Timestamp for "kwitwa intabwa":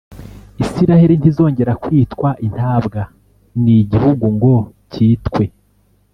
1.83-3.01